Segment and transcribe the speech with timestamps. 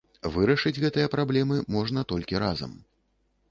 [0.37, 2.77] Вырашыць гэтыя праблемы можна толькі разам.